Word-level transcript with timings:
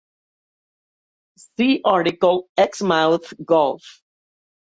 "See 1.37 1.81
article: 1.85 2.49
Exmouth 2.57 3.35
Gulf" 3.45 4.01